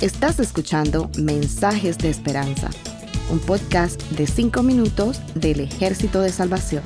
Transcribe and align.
Estás 0.00 0.40
escuchando 0.40 1.10
Mensajes 1.16 1.98
de 1.98 2.10
Esperanza, 2.10 2.70
un 3.30 3.38
podcast 3.38 4.02
de 4.10 4.26
5 4.26 4.62
minutos 4.62 5.20
del 5.34 5.60
Ejército 5.60 6.20
de 6.20 6.30
Salvación. 6.30 6.82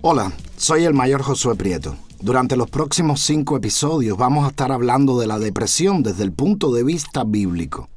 Hola, 0.00 0.32
soy 0.56 0.84
el 0.84 0.94
mayor 0.94 1.22
Josué 1.22 1.54
Prieto. 1.54 1.96
Durante 2.20 2.56
los 2.56 2.70
próximos 2.70 3.20
cinco 3.20 3.56
episodios 3.56 4.16
vamos 4.16 4.46
a 4.46 4.48
estar 4.48 4.72
hablando 4.72 5.18
de 5.18 5.26
la 5.26 5.38
depresión 5.38 6.02
desde 6.02 6.24
el 6.24 6.32
punto 6.32 6.72
de 6.72 6.82
vista 6.82 7.24
bíblico. 7.24 7.90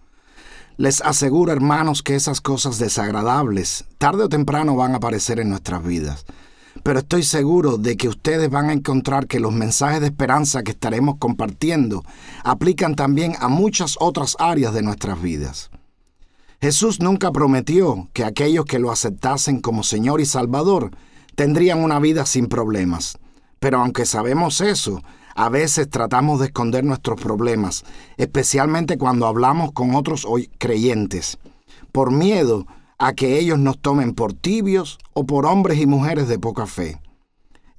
Les 0.75 1.01
aseguro, 1.01 1.53
hermanos, 1.53 2.03
que 2.03 2.15
esas 2.15 2.41
cosas 2.41 2.77
desagradables 2.77 3.85
tarde 3.97 4.25
o 4.25 4.29
temprano 4.29 4.75
van 4.75 4.93
a 4.93 4.97
aparecer 4.97 5.39
en 5.39 5.49
nuestras 5.49 5.83
vidas. 5.83 6.25
Pero 6.87 6.99
estoy 6.99 7.23
seguro 7.23 7.77
de 7.77 7.97
que 7.97 8.07
ustedes 8.07 8.49
van 8.49 8.69
a 8.69 8.71
encontrar 8.71 9.27
que 9.27 9.41
los 9.41 9.51
mensajes 9.51 9.99
de 9.99 10.07
esperanza 10.07 10.63
que 10.63 10.71
estaremos 10.71 11.17
compartiendo 11.19 12.05
aplican 12.45 12.95
también 12.95 13.33
a 13.41 13.49
muchas 13.49 13.97
otras 13.99 14.37
áreas 14.39 14.73
de 14.73 14.83
nuestras 14.83 15.21
vidas. 15.21 15.69
Jesús 16.61 17.01
nunca 17.01 17.33
prometió 17.33 18.07
que 18.13 18.23
aquellos 18.23 18.63
que 18.63 18.79
lo 18.79 18.89
aceptasen 18.89 19.59
como 19.59 19.83
Señor 19.83 20.21
y 20.21 20.25
Salvador 20.25 20.91
tendrían 21.35 21.83
una 21.83 21.99
vida 21.99 22.25
sin 22.25 22.47
problemas. 22.47 23.17
Pero 23.59 23.81
aunque 23.81 24.05
sabemos 24.05 24.61
eso, 24.61 25.03
a 25.35 25.49
veces 25.49 25.89
tratamos 25.89 26.39
de 26.39 26.45
esconder 26.45 26.85
nuestros 26.85 27.19
problemas, 27.19 27.83
especialmente 28.15 28.97
cuando 28.97 29.27
hablamos 29.27 29.73
con 29.73 29.93
otros 29.93 30.25
creyentes, 30.57 31.37
por 31.91 32.11
miedo 32.11 32.65
a 32.97 33.13
que 33.13 33.39
ellos 33.39 33.59
nos 33.59 33.79
tomen 33.79 34.13
por 34.13 34.33
tibios 34.33 34.97
o 35.13 35.25
por 35.25 35.45
hombres 35.45 35.79
y 35.79 35.85
mujeres 35.85 36.27
de 36.27 36.39
poca 36.39 36.65
fe. 36.65 36.99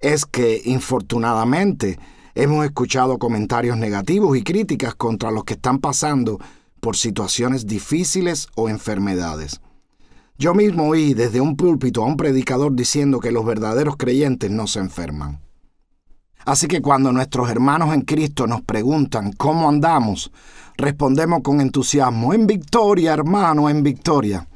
Es 0.00 0.26
que, 0.26 0.62
infortunadamente, 0.64 1.98
hemos 2.34 2.64
escuchado 2.64 3.18
comentarios 3.18 3.76
negativos 3.76 4.36
y 4.36 4.42
críticas 4.42 4.94
contra 4.94 5.30
los 5.30 5.44
que 5.44 5.54
están 5.54 5.78
pasando 5.78 6.38
por 6.80 6.96
situaciones 6.96 7.66
difíciles 7.66 8.46
o 8.54 8.68
enfermedades. 8.68 9.60
Yo 10.38 10.54
mismo 10.54 10.88
oí 10.88 11.14
desde 11.14 11.40
un 11.40 11.56
púlpito 11.56 12.04
a 12.04 12.06
un 12.06 12.16
predicador 12.16 12.72
diciendo 12.76 13.18
que 13.18 13.32
los 13.32 13.44
verdaderos 13.44 13.96
creyentes 13.96 14.52
no 14.52 14.68
se 14.68 14.78
enferman. 14.78 15.40
Así 16.44 16.68
que 16.68 16.80
cuando 16.80 17.10
nuestros 17.10 17.50
hermanos 17.50 17.92
en 17.92 18.02
Cristo 18.02 18.46
nos 18.46 18.62
preguntan 18.62 19.32
cómo 19.32 19.68
andamos, 19.68 20.30
respondemos 20.76 21.40
con 21.42 21.60
entusiasmo, 21.60 22.32
en 22.32 22.46
victoria, 22.46 23.12
hermano, 23.14 23.68
en 23.68 23.82
victoria. 23.82 24.46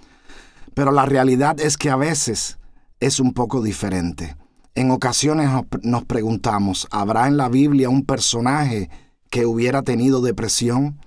Pero 0.74 0.92
la 0.92 1.06
realidad 1.06 1.60
es 1.60 1.76
que 1.76 1.90
a 1.90 1.96
veces 1.96 2.58
es 3.00 3.20
un 3.20 3.32
poco 3.32 3.62
diferente. 3.62 4.36
En 4.74 4.90
ocasiones 4.90 5.50
nos 5.82 6.04
preguntamos, 6.04 6.88
¿habrá 6.90 7.28
en 7.28 7.36
la 7.36 7.48
Biblia 7.48 7.90
un 7.90 8.04
personaje 8.04 8.88
que 9.30 9.44
hubiera 9.44 9.82
tenido 9.82 10.22
depresión? 10.22 10.98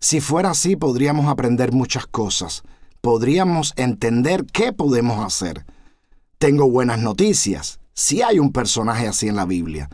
Si 0.00 0.20
fuera 0.20 0.50
así, 0.50 0.76
podríamos 0.76 1.26
aprender 1.26 1.72
muchas 1.72 2.06
cosas. 2.06 2.62
Podríamos 3.00 3.72
entender 3.76 4.44
qué 4.52 4.72
podemos 4.72 5.24
hacer. 5.24 5.64
Tengo 6.38 6.70
buenas 6.70 6.98
noticias. 6.98 7.80
Si 7.94 8.20
hay 8.20 8.38
un 8.38 8.52
personaje 8.52 9.08
así 9.08 9.28
en 9.28 9.36
la 9.36 9.46
Biblia. 9.46 9.88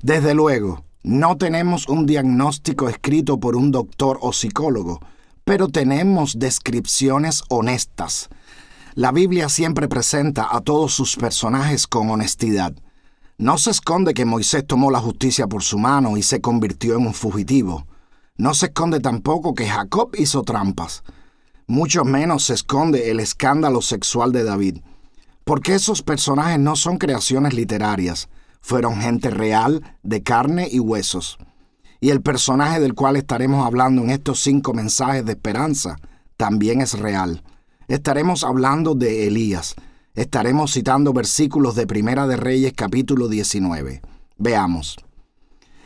Desde 0.00 0.34
luego, 0.34 0.84
no 1.02 1.36
tenemos 1.36 1.88
un 1.88 2.06
diagnóstico 2.06 2.88
escrito 2.88 3.40
por 3.40 3.56
un 3.56 3.72
doctor 3.72 4.18
o 4.20 4.32
psicólogo, 4.32 5.00
pero 5.48 5.68
tenemos 5.68 6.38
descripciones 6.38 7.42
honestas. 7.48 8.28
La 8.94 9.12
Biblia 9.12 9.48
siempre 9.48 9.88
presenta 9.88 10.54
a 10.54 10.60
todos 10.60 10.92
sus 10.92 11.16
personajes 11.16 11.86
con 11.86 12.10
honestidad. 12.10 12.74
No 13.38 13.56
se 13.56 13.70
esconde 13.70 14.12
que 14.12 14.26
Moisés 14.26 14.66
tomó 14.66 14.90
la 14.90 15.00
justicia 15.00 15.46
por 15.46 15.62
su 15.62 15.78
mano 15.78 16.18
y 16.18 16.22
se 16.22 16.42
convirtió 16.42 16.96
en 16.96 17.06
un 17.06 17.14
fugitivo. 17.14 17.86
No 18.36 18.52
se 18.52 18.66
esconde 18.66 19.00
tampoco 19.00 19.54
que 19.54 19.66
Jacob 19.66 20.10
hizo 20.18 20.42
trampas. 20.42 21.02
Mucho 21.66 22.04
menos 22.04 22.44
se 22.44 22.52
esconde 22.52 23.10
el 23.10 23.18
escándalo 23.18 23.80
sexual 23.80 24.32
de 24.32 24.44
David. 24.44 24.80
Porque 25.44 25.76
esos 25.76 26.02
personajes 26.02 26.58
no 26.58 26.76
son 26.76 26.98
creaciones 26.98 27.54
literarias 27.54 28.28
fueron 28.60 29.00
gente 29.00 29.30
real, 29.30 29.82
de 30.02 30.22
carne 30.22 30.68
y 30.70 30.78
huesos. 30.78 31.38
Y 32.00 32.10
el 32.10 32.22
personaje 32.22 32.80
del 32.80 32.94
cual 32.94 33.16
estaremos 33.16 33.66
hablando 33.66 34.02
en 34.02 34.10
estos 34.10 34.40
cinco 34.40 34.72
mensajes 34.72 35.24
de 35.24 35.32
esperanza 35.32 35.96
también 36.36 36.80
es 36.80 36.98
real. 36.98 37.42
Estaremos 37.88 38.44
hablando 38.44 38.94
de 38.94 39.26
Elías. 39.26 39.74
Estaremos 40.14 40.72
citando 40.72 41.12
versículos 41.12 41.74
de 41.74 41.86
Primera 41.86 42.26
de 42.26 42.36
Reyes 42.36 42.72
capítulo 42.76 43.28
19. 43.28 44.02
Veamos. 44.36 44.96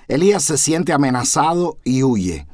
Elías 0.09 0.43
se 0.43 0.59
siente 0.59 0.93
amenazado 0.93 1.79
y 1.85 2.03
huye, 2.03 2.47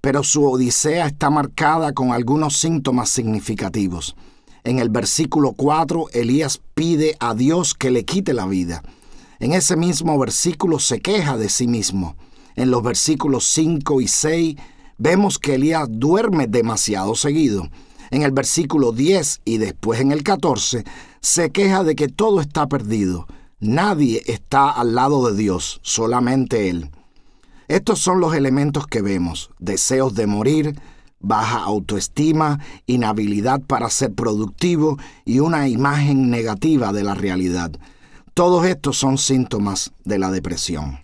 pero 0.00 0.22
su 0.22 0.44
odisea 0.50 1.06
está 1.06 1.28
marcada 1.28 1.92
con 1.92 2.12
algunos 2.12 2.56
síntomas 2.56 3.10
significativos. 3.10 4.16
En 4.64 4.78
el 4.78 4.88
versículo 4.88 5.52
4, 5.52 6.06
Elías 6.12 6.60
pide 6.74 7.16
a 7.20 7.34
Dios 7.34 7.74
que 7.74 7.90
le 7.90 8.04
quite 8.04 8.32
la 8.32 8.46
vida. 8.46 8.82
En 9.40 9.52
ese 9.52 9.76
mismo 9.76 10.18
versículo 10.18 10.78
se 10.78 11.00
queja 11.00 11.36
de 11.36 11.48
sí 11.48 11.66
mismo. 11.66 12.16
En 12.56 12.70
los 12.70 12.82
versículos 12.82 13.44
5 13.46 14.00
y 14.00 14.08
6 14.08 14.56
vemos 14.98 15.38
que 15.38 15.54
Elías 15.54 15.88
duerme 15.90 16.46
demasiado 16.46 17.14
seguido. 17.14 17.68
En 18.10 18.22
el 18.22 18.32
versículo 18.32 18.92
10 18.92 19.40
y 19.44 19.58
después 19.58 20.00
en 20.00 20.12
el 20.12 20.22
14 20.22 20.84
se 21.20 21.50
queja 21.50 21.84
de 21.84 21.94
que 21.94 22.08
todo 22.08 22.40
está 22.40 22.66
perdido. 22.66 23.26
Nadie 23.58 24.22
está 24.26 24.70
al 24.70 24.94
lado 24.94 25.30
de 25.30 25.36
Dios, 25.36 25.80
solamente 25.82 26.68
Él. 26.68 26.90
Estos 27.68 28.00
son 28.00 28.20
los 28.20 28.34
elementos 28.34 28.86
que 28.86 29.02
vemos. 29.02 29.50
Deseos 29.58 30.14
de 30.14 30.26
morir, 30.26 30.78
baja 31.20 31.62
autoestima, 31.62 32.58
inhabilidad 32.86 33.60
para 33.62 33.88
ser 33.88 34.12
productivo 34.12 34.98
y 35.24 35.38
una 35.38 35.68
imagen 35.68 36.28
negativa 36.28 36.92
de 36.92 37.04
la 37.04 37.14
realidad. 37.14 37.70
Todos 38.34 38.66
estos 38.66 38.98
son 38.98 39.16
síntomas 39.16 39.92
de 40.04 40.18
la 40.18 40.30
depresión. 40.30 41.01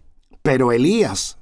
Pero 0.48 0.72
Elías 0.72 1.36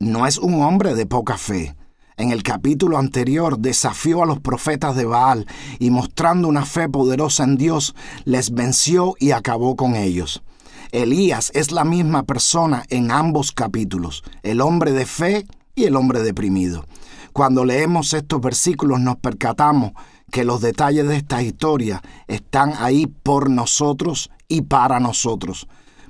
no 0.00 0.26
es 0.26 0.36
un 0.36 0.62
hombre 0.62 0.96
de 0.96 1.06
poca 1.06 1.38
fe. 1.38 1.76
En 2.16 2.32
el 2.32 2.42
capítulo 2.42 2.98
anterior 2.98 3.60
desafió 3.60 4.20
a 4.20 4.26
los 4.26 4.40
profetas 4.40 4.96
de 4.96 5.04
Baal 5.04 5.46
y 5.78 5.90
mostrando 5.90 6.48
una 6.48 6.64
fe 6.64 6.88
poderosa 6.88 7.44
en 7.44 7.56
Dios, 7.56 7.94
les 8.24 8.50
venció 8.50 9.14
y 9.20 9.30
acabó 9.30 9.76
con 9.76 9.94
ellos. 9.94 10.42
Elías 10.90 11.52
es 11.54 11.70
la 11.70 11.84
misma 11.84 12.24
persona 12.24 12.82
en 12.88 13.12
ambos 13.12 13.52
capítulos, 13.52 14.24
el 14.42 14.60
hombre 14.60 14.90
de 14.90 15.06
fe 15.06 15.46
y 15.76 15.84
el 15.84 15.94
hombre 15.94 16.20
deprimido. 16.24 16.84
Cuando 17.32 17.64
leemos 17.64 18.12
estos 18.12 18.40
versículos 18.40 18.98
nos 18.98 19.18
percatamos 19.18 19.92
que 20.32 20.42
los 20.42 20.60
detalles 20.60 21.06
de 21.06 21.16
esta 21.16 21.44
historia 21.44 22.02
están 22.26 22.72
ahí 22.80 23.06
por 23.06 23.50
nosotros 23.50 24.32
y 24.48 24.62
para 24.62 24.98
nosotros, 24.98 25.68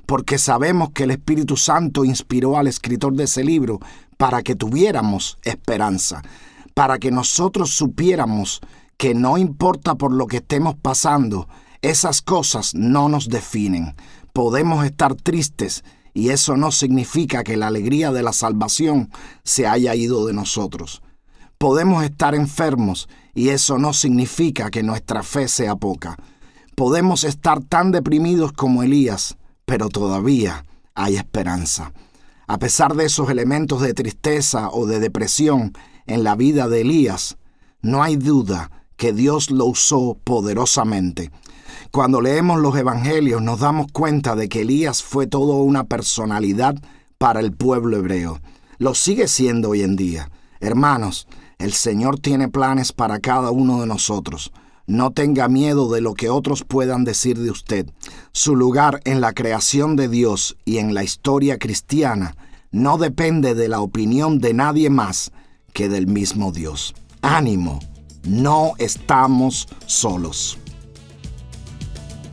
porque 0.09 0.39
sabemos 0.39 0.89
que 0.89 1.03
el 1.03 1.11
Espíritu 1.11 1.55
Santo 1.55 2.03
inspiró 2.03 2.57
al 2.57 2.65
escritor 2.65 3.13
de 3.13 3.25
ese 3.25 3.43
libro 3.43 3.77
para 4.17 4.41
que 4.41 4.55
tuviéramos 4.55 5.37
esperanza, 5.43 6.23
para 6.73 6.97
que 6.97 7.11
nosotros 7.11 7.69
supiéramos 7.69 8.59
que 8.97 9.13
no 9.13 9.37
importa 9.37 9.93
por 9.93 10.11
lo 10.11 10.25
que 10.25 10.37
estemos 10.37 10.73
pasando, 10.73 11.47
esas 11.83 12.23
cosas 12.23 12.73
no 12.73 13.07
nos 13.07 13.29
definen. 13.29 13.93
Podemos 14.33 14.83
estar 14.83 15.13
tristes 15.13 15.83
y 16.15 16.29
eso 16.29 16.57
no 16.57 16.71
significa 16.71 17.43
que 17.43 17.55
la 17.55 17.67
alegría 17.67 18.11
de 18.11 18.23
la 18.23 18.33
salvación 18.33 19.11
se 19.43 19.67
haya 19.67 19.93
ido 19.93 20.25
de 20.25 20.33
nosotros. 20.33 21.03
Podemos 21.59 22.03
estar 22.03 22.33
enfermos 22.33 23.09
y 23.35 23.49
eso 23.49 23.77
no 23.77 23.93
significa 23.93 24.71
que 24.71 24.81
nuestra 24.81 25.21
fe 25.21 25.47
sea 25.47 25.75
poca. 25.75 26.17
Podemos 26.73 27.23
estar 27.23 27.61
tan 27.61 27.91
deprimidos 27.91 28.53
como 28.53 28.81
Elías, 28.81 29.37
pero 29.69 29.87
todavía 29.89 30.65
hay 30.95 31.15
esperanza. 31.15 31.93
A 32.47 32.57
pesar 32.57 32.95
de 32.95 33.05
esos 33.05 33.29
elementos 33.29 33.81
de 33.81 33.93
tristeza 33.93 34.71
o 34.71 34.87
de 34.87 34.99
depresión 34.99 35.73
en 36.07 36.23
la 36.23 36.35
vida 36.35 36.67
de 36.67 36.81
Elías, 36.81 37.37
no 37.83 38.01
hay 38.01 38.15
duda 38.15 38.71
que 38.97 39.13
Dios 39.13 39.51
lo 39.51 39.65
usó 39.65 40.17
poderosamente. 40.23 41.29
Cuando 41.91 42.19
leemos 42.19 42.59
los 42.59 42.75
evangelios 42.75 43.43
nos 43.43 43.59
damos 43.59 43.91
cuenta 43.91 44.35
de 44.35 44.49
que 44.49 44.61
Elías 44.61 45.03
fue 45.03 45.27
todo 45.27 45.57
una 45.57 45.83
personalidad 45.83 46.73
para 47.19 47.39
el 47.39 47.51
pueblo 47.51 47.97
hebreo. 47.97 48.39
Lo 48.79 48.95
sigue 48.95 49.27
siendo 49.27 49.69
hoy 49.69 49.83
en 49.83 49.95
día. 49.95 50.31
Hermanos, 50.61 51.27
el 51.59 51.73
Señor 51.73 52.19
tiene 52.19 52.47
planes 52.47 52.91
para 52.91 53.19
cada 53.19 53.51
uno 53.51 53.81
de 53.81 53.85
nosotros. 53.85 54.51
No 54.89 55.11
tenga 55.11 55.47
miedo 55.47 55.89
de 55.91 56.01
lo 56.01 56.15
que 56.15 56.31
otros 56.31 56.63
puedan 56.63 57.03
decir 57.03 57.37
de 57.37 57.51
usted. 57.51 57.85
Su 58.31 58.55
lugar 58.55 59.01
en 59.05 59.21
la 59.21 59.33
creación 59.33 59.95
de 59.95 60.07
Dios 60.07 60.57
y 60.65 60.79
en 60.79 60.95
la 60.95 61.03
historia 61.03 61.59
cristiana 61.59 62.35
no 62.71 62.97
depende 62.97 63.53
de 63.53 63.67
la 63.67 63.81
opinión 63.81 64.39
de 64.39 64.55
nadie 64.55 64.89
más 64.89 65.31
que 65.73 65.89
del 65.89 66.07
mismo 66.07 66.51
Dios. 66.51 66.95
Ánimo, 67.21 67.77
no 68.23 68.73
estamos 68.79 69.67
solos. 69.85 70.57